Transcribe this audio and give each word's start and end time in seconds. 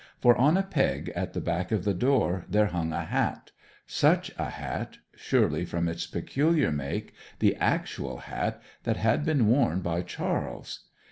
For, 0.19 0.35
on 0.35 0.57
a 0.57 0.63
peg 0.63 1.09
at 1.15 1.33
the 1.33 1.39
back 1.41 1.71
of 1.71 1.83
the 1.83 1.93
door, 1.93 2.47
there 2.49 2.65
hung 2.65 2.91
a 2.91 3.03
hat; 3.05 3.51
such 3.85 4.31
a 4.35 4.49
hat 4.49 4.97
surely, 5.15 5.63
from 5.63 5.87
its 5.87 6.07
peculiar 6.07 6.71
make, 6.71 7.13
the 7.37 7.55
actual 7.57 8.17
hat 8.17 8.59
that 8.81 8.97
had 8.97 9.23
been 9.23 9.45
worn 9.45 9.81
by 9.81 10.01
Charles. 10.01 10.87